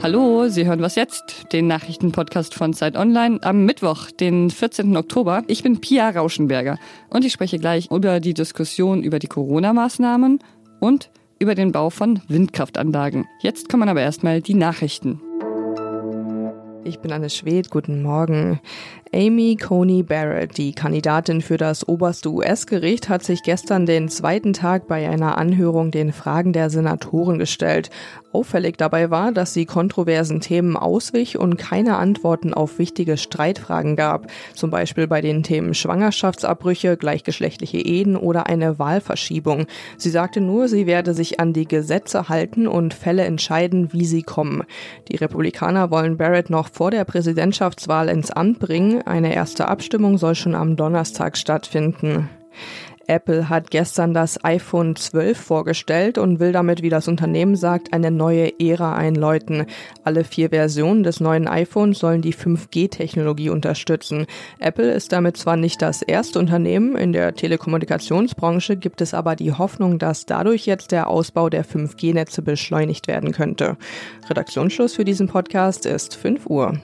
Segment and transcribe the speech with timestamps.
[0.00, 4.96] Hallo, Sie hören was jetzt, den Nachrichtenpodcast von Zeit Online am Mittwoch, den 14.
[4.96, 5.42] Oktober.
[5.48, 6.78] Ich bin Pia Rauschenberger
[7.10, 10.38] und ich spreche gleich über die Diskussion über die Corona-Maßnahmen
[10.80, 13.26] und über den Bau von Windkraftanlagen.
[13.40, 15.20] Jetzt kommen aber erstmal die Nachrichten.
[16.84, 18.60] Ich bin Anne Schwed, guten Morgen.
[19.14, 24.86] Amy Coney Barrett, die Kandidatin für das oberste US-Gericht, hat sich gestern den zweiten Tag
[24.86, 27.88] bei einer Anhörung den Fragen der Senatoren gestellt.
[28.30, 34.26] Auffällig dabei war, dass sie kontroversen Themen auswich und keine Antworten auf wichtige Streitfragen gab,
[34.54, 39.66] zum Beispiel bei den Themen Schwangerschaftsabbrüche, gleichgeschlechtliche Ehen oder eine Wahlverschiebung.
[39.96, 44.22] Sie sagte nur, sie werde sich an die Gesetze halten und Fälle entscheiden, wie sie
[44.22, 44.64] kommen.
[45.10, 50.34] Die Republikaner wollen Barrett noch vor der Präsidentschaftswahl ins Amt bringen, eine erste Abstimmung soll
[50.34, 52.28] schon am Donnerstag stattfinden.
[53.08, 58.10] Apple hat gestern das iPhone 12 vorgestellt und will damit, wie das Unternehmen sagt, eine
[58.10, 59.64] neue Ära einläuten.
[60.04, 64.26] Alle vier Versionen des neuen iPhones sollen die 5G-Technologie unterstützen.
[64.60, 69.52] Apple ist damit zwar nicht das erste Unternehmen, in der Telekommunikationsbranche gibt es aber die
[69.52, 73.78] Hoffnung, dass dadurch jetzt der Ausbau der 5G-Netze beschleunigt werden könnte.
[74.28, 76.78] Redaktionsschluss für diesen Podcast ist 5 Uhr.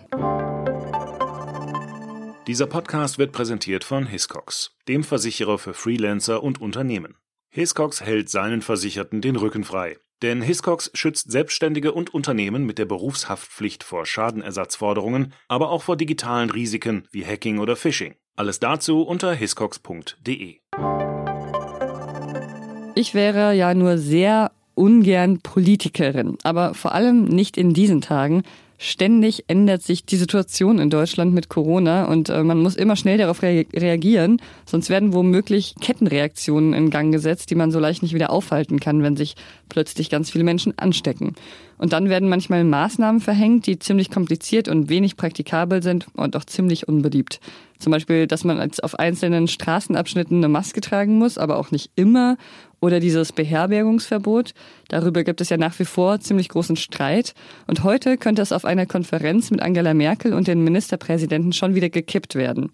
[2.46, 7.16] Dieser Podcast wird präsentiert von Hiscox, dem Versicherer für Freelancer und Unternehmen.
[7.48, 9.96] Hiscox hält seinen Versicherten den Rücken frei.
[10.20, 16.50] Denn Hiscox schützt Selbstständige und Unternehmen mit der Berufshaftpflicht vor Schadenersatzforderungen, aber auch vor digitalen
[16.50, 18.14] Risiken wie Hacking oder Phishing.
[18.36, 20.58] Alles dazu unter hiscox.de.
[22.94, 28.42] Ich wäre ja nur sehr ungern Politikerin, aber vor allem nicht in diesen Tagen,
[28.77, 33.19] Ständig ändert sich die Situation in Deutschland mit Corona und äh, man muss immer schnell
[33.19, 38.14] darauf rea reagieren, sonst werden womöglich Kettenreaktionen in Gang gesetzt, die man so leicht nicht
[38.14, 39.36] wieder aufhalten kann, wenn sich
[39.69, 41.34] plötzlich ganz viele Menschen anstecken.
[41.78, 46.45] Und dann werden manchmal Maßnahmen verhängt, die ziemlich kompliziert und wenig praktikabel sind und auch
[46.45, 47.40] ziemlich unbeliebt.
[47.79, 52.36] Zum Beispiel, dass man auf einzelnen Straßenabschnitten eine Maske tragen muss, aber auch nicht immer.
[52.84, 54.52] Oder dieses Beherbergungsverbot.
[54.89, 57.33] Darüber gibt es ja nach wie vor ziemlich großen Streit.
[57.67, 61.89] Und heute könnte es auf einer Konferenz mit Angela Merkel und den Ministerpräsidenten schon wieder
[61.89, 62.72] gekippt werden.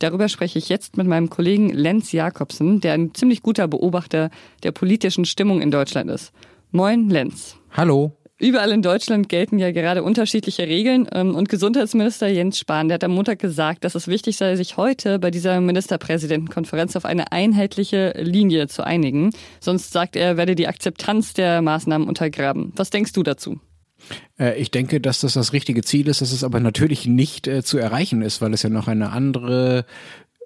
[0.00, 4.30] Darüber spreche ich jetzt mit meinem Kollegen Lenz Jakobsen, der ein ziemlich guter Beobachter
[4.64, 6.32] der politischen Stimmung in Deutschland ist.
[6.72, 7.54] Moin, Lenz.
[7.70, 8.16] Hallo.
[8.38, 11.06] Überall in Deutschland gelten ja gerade unterschiedliche Regeln.
[11.12, 14.76] Ähm, und Gesundheitsminister Jens Spahn, der hat am Montag gesagt, dass es wichtig sei, sich
[14.76, 19.30] heute bei dieser Ministerpräsidentenkonferenz auf eine einheitliche Linie zu einigen.
[19.60, 22.72] Sonst sagt er, werde die Akzeptanz der Maßnahmen untergraben.
[22.74, 23.60] Was denkst du dazu?
[24.38, 27.62] Äh, ich denke, dass das das richtige Ziel ist, dass es aber natürlich nicht äh,
[27.62, 29.84] zu erreichen ist, weil es ja noch eine andere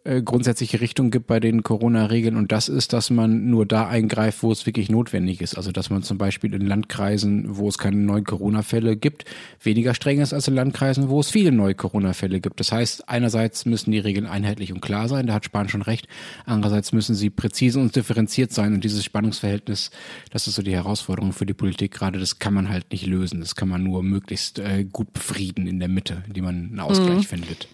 [0.07, 4.43] äh, grundsätzliche Richtung gibt bei den Corona-Regeln und das ist, dass man nur da eingreift,
[4.43, 5.57] wo es wirklich notwendig ist.
[5.57, 9.25] Also dass man zum Beispiel in Landkreisen, wo es keine neuen Corona-Fälle gibt,
[9.63, 12.61] weniger streng ist als in Landkreisen, wo es viele neue Corona-Fälle gibt.
[12.61, 16.07] Das heißt, einerseits müssen die Regeln einheitlich und klar sein, da hat Spahn schon recht.
[16.45, 19.91] Andererseits müssen sie präzise und differenziert sein und dieses Spannungsverhältnis,
[20.31, 23.41] das ist so die Herausforderung für die Politik gerade, das kann man halt nicht lösen.
[23.41, 27.19] Das kann man nur möglichst äh, gut befrieden in der Mitte, indem man einen Ausgleich
[27.19, 27.23] mhm.
[27.23, 27.69] findet.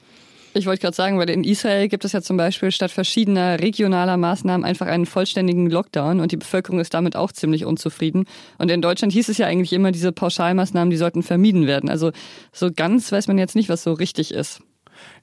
[0.55, 4.19] Ich wollte gerade sagen, weil in Israel gibt es ja zum Beispiel statt verschiedener regionaler
[4.19, 8.27] Maßnahmen einfach einen vollständigen Lockdown und die Bevölkerung ist damit auch ziemlich unzufrieden.
[8.59, 11.89] Und in Deutschland hieß es ja eigentlich immer, diese Pauschalmaßnahmen, die sollten vermieden werden.
[11.89, 12.13] Also
[12.53, 14.61] so ganz weiß man jetzt nicht, was so richtig ist.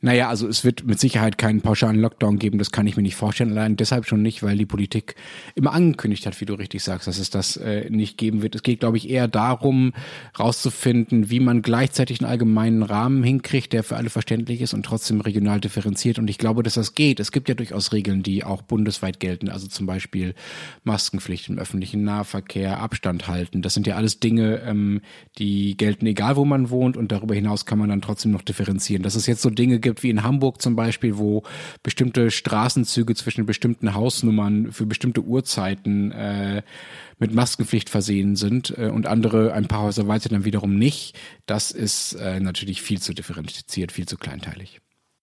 [0.01, 3.17] Naja, also es wird mit Sicherheit keinen pauschalen Lockdown geben, das kann ich mir nicht
[3.17, 3.51] vorstellen.
[3.51, 5.15] Allein deshalb schon nicht, weil die Politik
[5.55, 8.55] immer angekündigt hat, wie du richtig sagst, dass es das äh, nicht geben wird.
[8.55, 9.91] Es geht, glaube ich, eher darum,
[10.39, 15.19] rauszufinden, wie man gleichzeitig einen allgemeinen Rahmen hinkriegt, der für alle verständlich ist und trotzdem
[15.19, 16.17] regional differenziert.
[16.17, 17.19] Und ich glaube, dass das geht.
[17.19, 19.49] Es gibt ja durchaus Regeln, die auch bundesweit gelten.
[19.49, 20.33] Also zum Beispiel
[20.85, 23.61] Maskenpflicht im öffentlichen Nahverkehr, Abstand halten.
[23.61, 25.01] Das sind ja alles Dinge, ähm,
[25.37, 26.95] die gelten, egal wo man wohnt.
[26.95, 29.03] Und darüber hinaus kann man dann trotzdem noch differenzieren.
[29.03, 31.43] Dass es jetzt so Dinge gibt, gibt, wie in Hamburg zum Beispiel, wo
[31.83, 36.61] bestimmte Straßenzüge zwischen bestimmten Hausnummern für bestimmte Uhrzeiten äh,
[37.17, 41.17] mit Maskenpflicht versehen sind äh, und andere ein paar Häuser weiter dann wiederum nicht.
[41.45, 44.79] Das ist äh, natürlich viel zu differenziert, viel zu kleinteilig.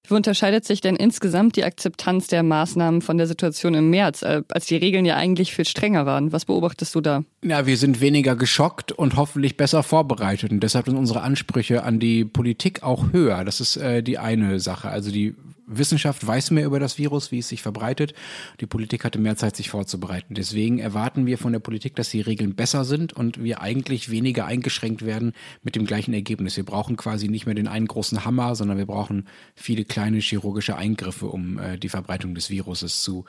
[0.09, 4.43] Wie unterscheidet sich denn insgesamt die Akzeptanz der Maßnahmen von der Situation im März, äh,
[4.49, 6.33] als die Regeln ja eigentlich viel strenger waren?
[6.33, 7.25] Was beobachtest du da?
[7.43, 10.53] Ja, wir sind weniger geschockt und hoffentlich besser vorbereitet.
[10.53, 13.45] Und deshalb sind unsere Ansprüche an die Politik auch höher.
[13.45, 14.89] Das ist äh, die eine Sache.
[14.89, 15.35] Also die
[15.67, 18.15] Wissenschaft weiß mehr über das Virus, wie es sich verbreitet.
[18.61, 20.35] Die Politik hatte mehr Zeit, sich vorzubereiten.
[20.35, 24.47] Deswegen erwarten wir von der Politik, dass die Regeln besser sind und wir eigentlich weniger
[24.47, 25.33] eingeschränkt werden
[25.63, 26.57] mit dem gleichen Ergebnis.
[26.57, 30.77] Wir brauchen quasi nicht mehr den einen großen Hammer, sondern wir brauchen viele kleine chirurgische
[30.77, 33.25] Eingriffe, um äh, die Verbreitung des Viruses zu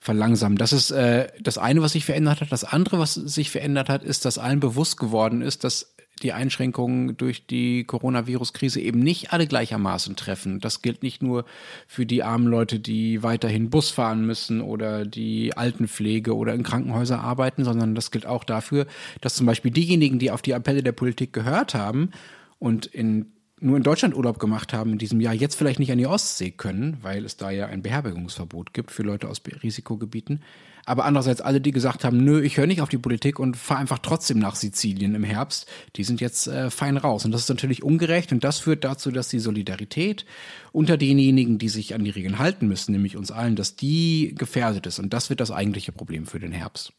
[0.00, 0.58] verlangsamen.
[0.58, 2.52] Das ist äh, das eine, was sich verändert hat.
[2.52, 7.16] Das andere, was sich verändert hat, ist, dass allen bewusst geworden ist, dass die Einschränkungen
[7.16, 10.60] durch die Coronavirus-Krise eben nicht alle gleichermaßen treffen.
[10.60, 11.44] Das gilt nicht nur
[11.86, 17.20] für die armen Leute, die weiterhin Bus fahren müssen oder die Altenpflege oder in Krankenhäusern
[17.20, 18.86] arbeiten, sondern das gilt auch dafür,
[19.20, 22.10] dass zum Beispiel diejenigen, die auf die Appelle der Politik gehört haben
[22.58, 25.96] und in nur in Deutschland Urlaub gemacht haben in diesem Jahr, jetzt vielleicht nicht an
[25.96, 30.42] die Ostsee können, weil es da ja ein Beherbergungsverbot gibt für Leute aus Risikogebieten.
[30.88, 33.80] Aber andererseits alle, die gesagt haben, nö, ich höre nicht auf die Politik und fahre
[33.80, 35.66] einfach trotzdem nach Sizilien im Herbst,
[35.96, 37.24] die sind jetzt äh, fein raus.
[37.24, 40.24] Und das ist natürlich ungerecht und das führt dazu, dass die Solidarität
[40.70, 44.86] unter denjenigen, die sich an die Regeln halten müssen, nämlich uns allen, dass die gefährdet
[44.86, 45.00] ist.
[45.00, 46.92] Und das wird das eigentliche Problem für den Herbst.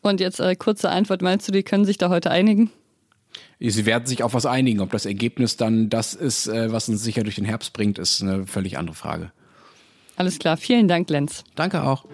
[0.00, 2.70] Und jetzt äh, kurze Antwort, meinst du, die können sich da heute einigen?
[3.58, 4.78] Sie werden sich auf was einigen.
[4.80, 8.22] Ob das Ergebnis dann das ist, äh, was uns sicher durch den Herbst bringt, ist
[8.22, 9.32] eine völlig andere Frage.
[10.14, 10.56] Alles klar.
[10.56, 11.42] Vielen Dank, Lenz.
[11.56, 12.04] Danke auch.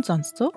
[0.00, 0.50] Und sonst so?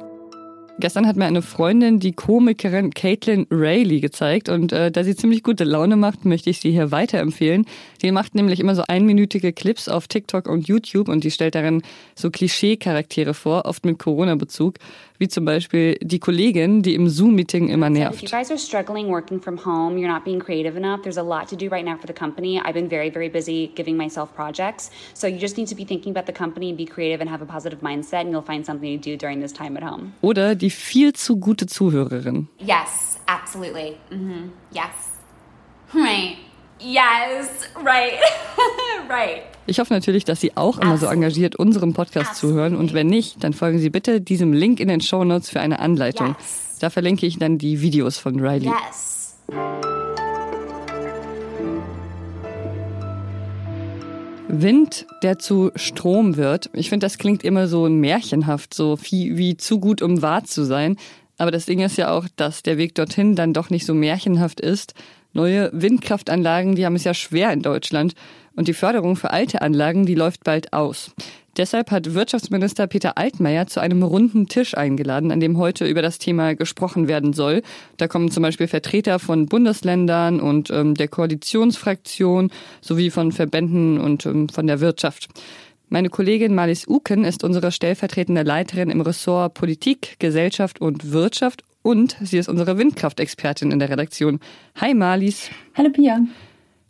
[0.79, 5.43] Gestern hat mir eine Freundin die Komikerin Caitlin Rayleigh gezeigt und äh, da sie ziemlich
[5.43, 7.65] gute Laune macht, möchte ich sie hier weiterempfehlen.
[8.01, 11.81] Die macht nämlich immer so einminütige Clips auf TikTok und YouTube und die stellt darin
[12.15, 14.75] so Klischee-Charaktere vor, oft mit Corona-Bezug
[15.23, 18.15] wie zum Beispiel die Kollegin, die im Zoom-Meeting immer nervt.
[18.15, 21.23] If you guys are struggling working from home, you're not being creative enough, there's a
[21.23, 22.59] lot to do right now for the company.
[22.59, 24.91] I've been very, very busy giving myself projects.
[25.13, 27.45] So you just need to be thinking about the company, be creative and have a
[27.45, 30.11] positive mindset and you'll find something to do during this time at home.
[30.21, 32.49] Oder die viel zu gute Zuhörerin.
[32.59, 33.97] Yes, absolutely.
[34.11, 34.49] Mm-hmm.
[34.73, 34.91] Yes.
[35.93, 36.35] Right.
[36.81, 38.19] Yes, right.
[39.07, 39.52] right.
[39.65, 43.43] Ich hoffe natürlich, dass Sie auch immer so engagiert unserem Podcast zuhören und wenn nicht,
[43.43, 46.35] dann folgen Sie bitte diesem Link in den Show Notes für eine Anleitung.
[46.37, 46.77] Yes.
[46.81, 48.67] Da verlinke ich dann die Videos von Riley.
[48.67, 49.37] Yes.
[54.49, 56.69] Wind, der zu Strom wird.
[56.73, 60.65] Ich finde, das klingt immer so märchenhaft, so wie, wie zu gut, um wahr zu
[60.65, 60.97] sein.
[61.37, 64.59] Aber das Ding ist ja auch, dass der Weg dorthin dann doch nicht so märchenhaft
[64.59, 64.93] ist.
[65.33, 68.13] Neue Windkraftanlagen, die haben es ja schwer in Deutschland.
[68.55, 71.11] Und die Förderung für alte Anlagen, die läuft bald aus.
[71.57, 76.17] Deshalb hat Wirtschaftsminister Peter Altmaier zu einem runden Tisch eingeladen, an dem heute über das
[76.17, 77.61] Thema gesprochen werden soll.
[77.97, 82.51] Da kommen zum Beispiel Vertreter von Bundesländern und ähm, der Koalitionsfraktion
[82.81, 85.29] sowie von Verbänden und ähm, von der Wirtschaft.
[85.89, 92.17] Meine Kollegin Malis Uken ist unsere stellvertretende Leiterin im Ressort Politik, Gesellschaft und Wirtschaft und
[92.21, 94.39] sie ist unsere Windkraftexpertin in der Redaktion.
[94.81, 95.51] Hi Malis.
[95.75, 96.21] Hallo Pia.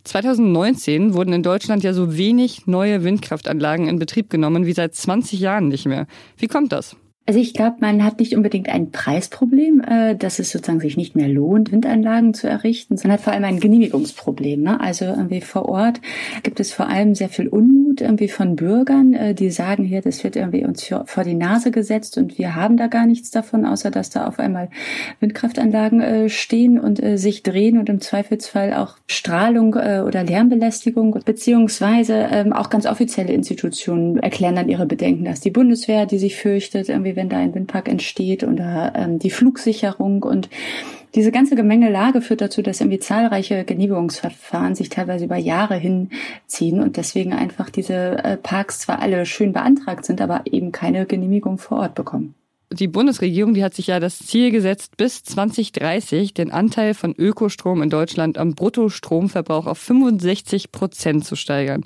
[0.06, 5.40] 2019 wurden in Deutschland ja so wenig neue Windkraftanlagen in Betrieb genommen wie seit 20
[5.40, 6.08] Jahren nicht mehr.
[6.38, 6.96] Wie kommt das?
[7.26, 11.16] Also ich glaube, man hat nicht unbedingt ein Preisproblem, äh, dass es sozusagen sich nicht
[11.16, 14.62] mehr lohnt, Windanlagen zu errichten, sondern hat vor allem ein Genehmigungsproblem.
[14.62, 14.82] Ne?
[14.82, 16.02] Also irgendwie vor Ort
[16.44, 20.24] gibt es vor allem sehr viel Unmut irgendwie von Bürgern, äh, die sagen hier, das
[20.24, 23.66] wird irgendwie uns für, vor die Nase gesetzt und wir haben da gar nichts davon,
[23.66, 24.70] außer dass da auf einmal
[25.22, 31.18] Windkraftanlagen äh, stehen und äh, sich drehen und im Zweifelsfall auch Strahlung äh, oder Lärmbelästigung
[31.24, 36.36] beziehungsweise ähm, auch ganz offizielle Institutionen erklären dann ihre Bedenken, dass die Bundeswehr, die sich
[36.36, 40.50] fürchtet, irgendwie wie wenn da ein Windpark entsteht oder ähm, die Flugsicherung und
[41.16, 46.98] diese ganze Gemengelage führt dazu, dass irgendwie zahlreiche Genehmigungsverfahren sich teilweise über Jahre hinziehen und
[46.98, 51.80] deswegen einfach diese äh, Parks zwar alle schön beantragt sind, aber eben keine Genehmigung vor
[51.80, 52.34] Ort bekommen.
[52.72, 57.84] Die Bundesregierung, die hat sich ja das Ziel gesetzt, bis 2030 den Anteil von Ökostrom
[57.84, 61.84] in Deutschland am Bruttostromverbrauch auf 65 Prozent zu steigern.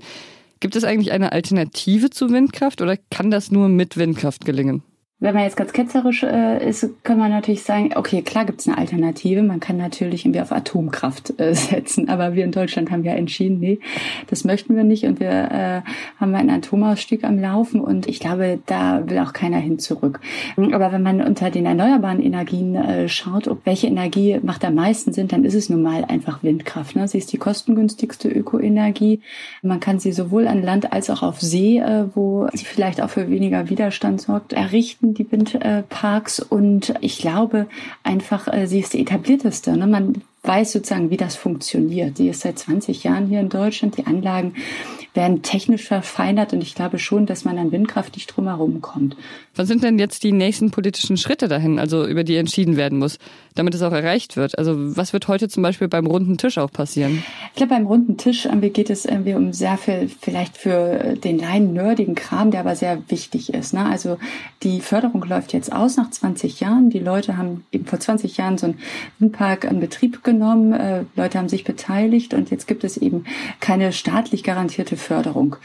[0.62, 4.82] Gibt es eigentlich eine Alternative zu Windkraft oder kann das nur mit Windkraft gelingen?
[5.20, 8.78] Wenn man jetzt ganz ketzerisch äh, ist, kann man natürlich sagen, okay, klar gibt's eine
[8.78, 9.42] Alternative.
[9.42, 12.08] Man kann natürlich irgendwie auf Atomkraft äh, setzen.
[12.08, 13.80] Aber wir in Deutschland haben ja entschieden, nee,
[14.28, 15.06] das möchten wir nicht.
[15.06, 15.82] Und wir äh,
[16.20, 17.82] haben einen Atomausstieg am Laufen.
[17.82, 20.20] Und ich glaube, da will auch keiner hin zurück.
[20.56, 25.14] Aber wenn man unter den erneuerbaren Energien äh, schaut, ob welche Energie macht am meisten
[25.14, 26.96] Sinn, dann ist es nun mal einfach Windkraft.
[26.96, 27.08] Ne?
[27.08, 29.22] Sie ist die kostengünstigste Ökoenergie.
[29.64, 33.10] Man kann sie sowohl an Land als auch auf See, äh, wo sie vielleicht auch
[33.10, 36.40] für weniger Widerstand sorgt, errichten München, die Windparks.
[36.40, 37.68] Und ich glaube
[38.04, 39.76] einfach, äh, sie ist die etablierteste.
[39.76, 39.88] Ne?
[39.88, 42.18] Man weiß sozusagen, wie das funktioniert.
[42.18, 43.98] Die ist seit 20 Jahren hier in Deutschland.
[43.98, 44.54] Die Anlagen
[45.18, 49.18] werden technisch verfeinert und ich glaube schon, dass man an Windkraft nicht drumherum kommt.
[49.56, 53.18] Was sind denn jetzt die nächsten politischen Schritte dahin, also über die entschieden werden muss,
[53.56, 54.58] damit es auch erreicht wird?
[54.58, 57.24] Also was wird heute zum Beispiel beim runden Tisch auch passieren?
[57.50, 61.40] Ich glaube, beim runden Tisch irgendwie geht es irgendwie um sehr viel, vielleicht für den
[61.40, 63.74] Laien nerdigen Kram, der aber sehr wichtig ist.
[63.74, 63.84] Ne?
[63.84, 64.18] Also
[64.62, 66.92] die Förderung läuft jetzt aus nach 20 Jahren.
[66.92, 68.80] Die Leute haben eben vor 20 Jahren so einen
[69.18, 70.74] Windpark in Betrieb genommen.
[70.74, 73.26] Äh, Leute haben sich beteiligt und jetzt gibt es eben
[73.60, 75.56] keine staatlich garantierte Förderung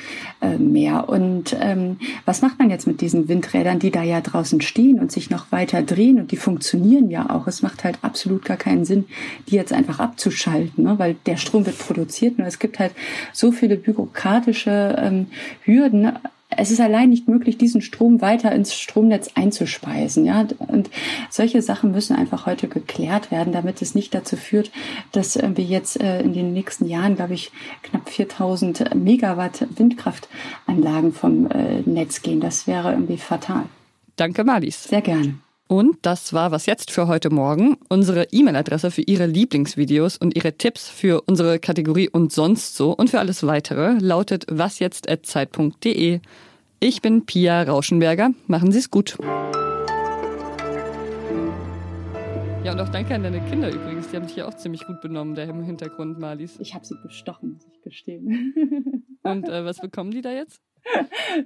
[0.41, 1.09] äh, mehr.
[1.09, 5.11] Und ähm, was macht man jetzt mit diesen Windrädern, die da ja draußen stehen und
[5.11, 7.47] sich noch weiter drehen und die funktionieren ja auch?
[7.49, 9.07] Es macht halt absolut gar keinen Sinn,
[9.49, 10.99] die jetzt einfach abzuschalten, ne?
[10.99, 12.39] weil der Strom wird produziert.
[12.39, 12.93] Nur es gibt halt
[13.33, 15.27] so viele bürokratische ähm,
[15.65, 16.13] Hürden
[16.57, 20.25] es ist allein nicht möglich, diesen Strom weiter ins Stromnetz einzuspeisen.
[20.25, 20.91] Ja, und
[21.31, 24.71] solche Sachen müssen einfach heute geklärt werden, damit es nicht dazu führt,
[25.13, 31.51] dass wir jetzt äh, in den nächsten Jahren, glaube ich, knapp 4000 Megawatt Windkraftanlagen vom
[31.51, 32.41] äh, Netz gehen.
[32.41, 33.65] Das wäre irgendwie fatal.
[34.17, 34.85] Danke, Marlies.
[34.85, 35.35] Sehr gerne.
[35.73, 37.79] Und das war was jetzt für heute Morgen.
[37.89, 43.09] Unsere E-Mail-Adresse für Ihre Lieblingsvideos und Ihre Tipps für unsere Kategorie und sonst so und
[43.09, 46.21] für alles weitere lautet wasjetzt.zeit.de.
[46.79, 48.33] Ich bin Pia Rauschenberger.
[48.49, 49.17] Machen Sie es gut.
[52.65, 54.09] Ja, und auch danke an deine Kinder übrigens.
[54.09, 56.61] Die haben sich ja auch ziemlich gut benommen, da im Hintergrund, Marlies.
[56.61, 59.07] Ich habe sie bestochen, muss ich gestehen.
[59.23, 60.61] Und äh, was bekommen die da jetzt?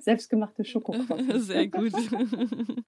[0.01, 1.41] Selbstgemachte Schokokrotten.
[1.41, 1.93] Sehr gut.